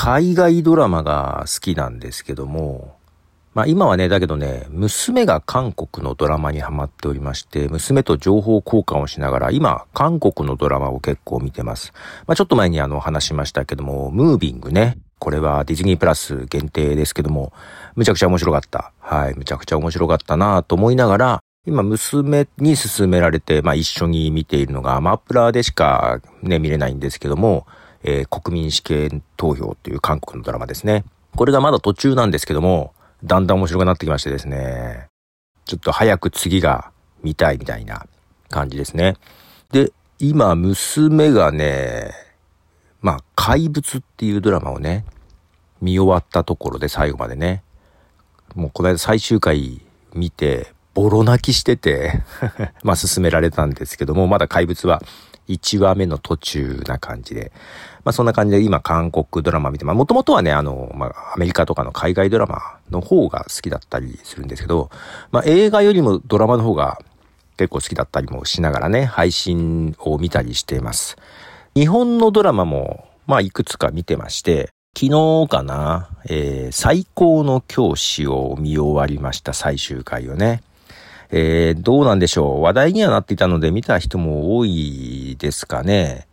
[0.00, 2.94] 海外ドラマが好きなんですけども、
[3.52, 11.92] まあ今はね、だけどね、娘が韓国のドラマにハマっておりまして、娘と情報交換をしながら、今、韓国のドラマを結構見てます。
[12.28, 14.98] まあちょっと前にあの話しましたけども、ムービングね。
[15.18, 17.52] これはディズニープラス限定ですけども、
[17.96, 18.92] むちゃくちゃ面白かった。
[19.00, 27.66] はい、むちゃくちゃ面白かったなと思いながら、今、娘に勧められて、まあ一緒に見ているのが、アマプラでしかね、見れないんですけども、
[28.02, 31.04] えー、国民試験投票という韓国のドラマですね。
[31.36, 35.08] これがまだ途中なんですけども、だんだん面白くなってきましてですね、
[35.64, 36.90] ちょっと早く次が
[37.22, 38.06] 見たいみたいな
[38.48, 39.16] 感じですね。
[39.72, 42.10] で、今、娘がね、
[43.00, 45.04] まあ、怪物っていうドラマをね、
[45.80, 47.62] 見終わったところで最後までね、
[48.54, 49.80] もうこの間最終回
[50.14, 52.22] 見て、ボロ泣きしてて
[52.82, 55.00] まあ進められたんですけども、まだ怪物は
[55.46, 57.52] 1話目の途中な感じで、
[58.04, 64.90] まあそんな感じで今韓国ドラマ見て、まあもともとはね、あの、まあアメリカとかの海外ドラマの方が好きだったりするんですけど、
[65.30, 66.98] まあ映画よりもドラマの方が
[67.56, 71.16] 結構好きだったりもしながらね、配信を見たりしています。
[71.76, 80.64] 日本のドラマも、まあいくつか見てまして、昨日かな、えー、最高の教師を見終わりました、最終回をね。
[81.30, 82.62] えー、どうなんでしょう。
[82.62, 86.26] 話題にはなっていたので見た人も多いですかね。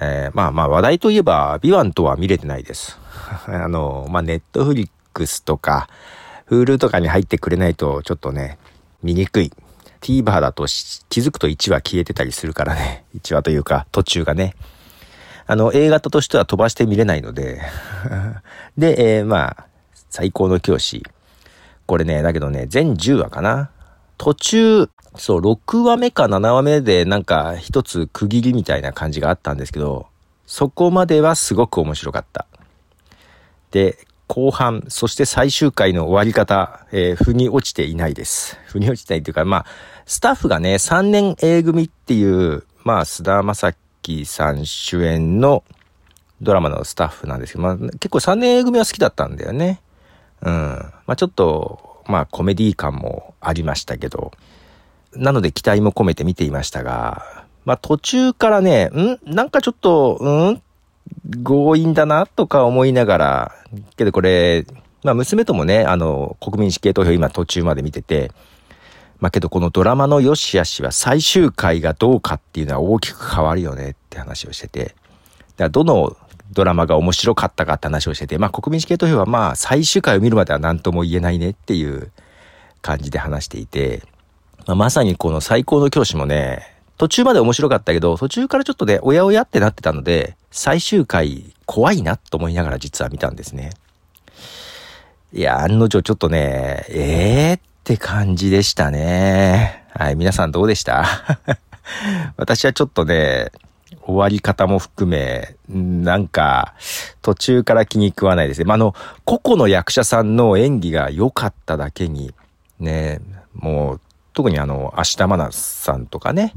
[0.00, 2.98] えー、まあまあ話題といえば、ビワンとは見れてないです。
[3.46, 5.88] あの、まあネットフリックスとか、
[6.46, 8.58] フールとかに入ってくれないとちょっとね、
[9.02, 9.52] 見にくい。
[10.00, 10.64] TVer だと
[11.10, 13.04] 気づくと1話消えてたりするからね。
[13.20, 14.54] 1話というか途中がね。
[15.46, 17.60] あの、映画としては飛ばして見れないので
[18.78, 19.66] で、えー、まあ、
[20.08, 21.04] 最高の教師。
[21.86, 23.70] これね、だけどね、全10話かな。
[24.20, 30.08] 途中、そう、6話目か7話目でなんか一つ区切りみたいな感じがあったんですけど、
[30.44, 32.46] そこまではすごく面白かった。
[33.70, 33.96] で、
[34.26, 38.58] 後半、そして最終回の終わり方、えー、腑に落ちていないです。
[38.66, 39.66] 腑に落ちてないというか、まあ、
[40.04, 45.64] スタッフがね、3年 A 組っていう、まあ、菅田正樹さん主演の
[46.42, 49.80] ドラマのスタッフなんですけど、まあ、結構3年 A 組は好きだったんだよね。
[50.42, 50.52] うん。
[51.06, 54.32] まあ、ちょっと、まあコメディ感もありましたけど、
[55.14, 59.18] なので期待も込めて見ていましたが、まあ途中からね、ん？
[59.24, 60.62] なんかちょっと、うん？
[61.44, 63.52] 強引だなとか思いながら、
[63.96, 64.66] けどこれ、
[65.02, 68.30] まあ娘ともね、あの、国民死刑投票今途中まで見てて、
[69.18, 74.94] まあけどこのドラマの良し悪しは最終回がどうかっていうのは大きく変わるよねって話をしてて、だか
[75.58, 76.16] らどの
[76.52, 82.10] ドラマが面白かったかって話をしてて、まあ国民主権投票はまあ最終回を見るまでは何とも言えないねっていう
[82.82, 84.02] 感じで話していて、
[84.66, 93.70] まあ、まさにこの最高の教師もね、途中まで面白かったけど、途中からちょっとね、おやおやってなってたので、最終回怖いなと思いながら実は見たんですね。
[95.32, 99.84] いや、案の定ちょっとね、ええー、って感じでしたね。
[99.94, 101.06] はい、皆さんどうでした？
[102.36, 103.50] 私はちょっとね、
[104.10, 106.74] 終わり方も含め、なんか、
[107.22, 108.64] 途中から気に食わないですね。
[108.64, 108.94] まあ、あの、
[109.24, 112.34] 個々の役者さんの演技が良かっただけに、
[112.78, 113.20] ね、
[113.54, 114.00] もう、
[114.32, 116.52] 特にあの、明日真奈さんとかね、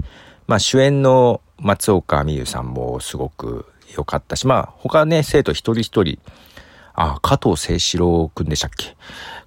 [0.48, 3.66] まあ、主演の松岡美優さんもすごく
[3.96, 6.20] 良かったし、まあ、他ね、生徒一人一人、
[6.94, 8.96] あ、加藤清志郎くんでしたっけ？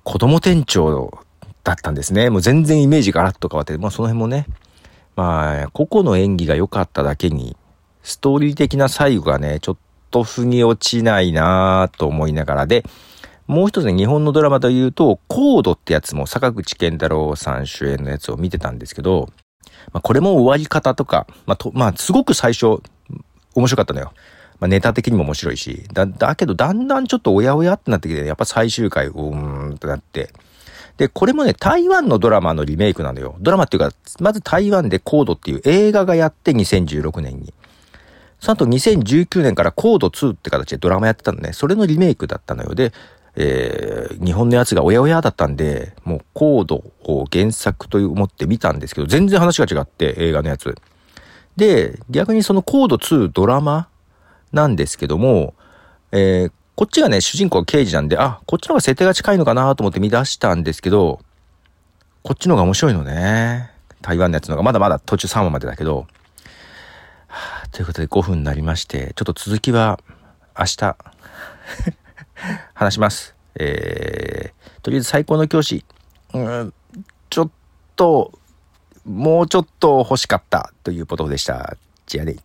[0.02, 1.20] 子供店長
[1.62, 2.28] だったんですね。
[2.30, 4.46] もう全然イメージがガラッと変わって、まあその辺もね、
[5.14, 7.56] まあ、個々の演技が良かっただけに、
[8.06, 9.76] ストーリー的な最後がね、ちょっ
[10.12, 12.84] と腑に落ちないなぁと思いながらで、
[13.48, 19.28] もう一つね、日本のドラマというと、コードってやつも坂口健太郎さん主演のやつを見てたんですけど、
[19.92, 22.80] まあ、これも終わり方とか、まあ、と、まあ、すごく最初、
[23.56, 24.12] 面白かったのよ。
[24.60, 25.82] まあ、ネタ的にも面白いし。
[25.92, 30.30] だ、だけど、だんだんちょっとおやおやってなってきて、ねやっぱ最終回、うーんってなって。
[30.96, 33.34] で、これもね、台湾のドラマのリメイクなのよ。
[33.40, 33.90] ドラマっていうか、
[34.20, 37.52] まず台湾でコードっていう映画がやって2016年に。
[38.40, 41.52] その後2019年からコード2って形でドラマやってたのね。
[41.52, 42.74] それのリメイクだったのよ。
[42.74, 42.92] で、
[43.36, 50.74] えー、日本のやつがおやおやだったんで、もうコードを原作と思って見たんですけど、全然話が違って、映画のやつ。
[51.56, 53.88] で、逆にそのコード2ドラマ
[54.52, 55.54] なんですけども、
[56.12, 61.20] えー、こっちがね、主人公刑事なんで、あ、こっちの方が設定が近いのかなと思って見出したんですけど、
[62.22, 63.70] こっちの方が面白いのね。
[64.02, 66.06] 台湾のやつのが、まだまだ途中3話までだけど、
[67.76, 70.00] ということで5分になりまして、ちょっと続きは
[70.58, 70.96] 明日
[72.72, 73.34] 話します。
[73.56, 75.84] えー、とりあえず最高の教師。
[76.32, 76.72] うん、
[77.28, 77.50] ちょっ
[77.94, 78.32] と、
[79.04, 81.76] もうちょっと欲しかったということでした。
[82.06, 82.36] じゃあね。